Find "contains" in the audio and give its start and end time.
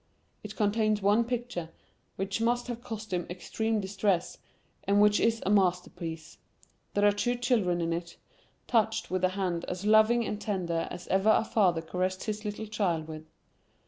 0.55-0.99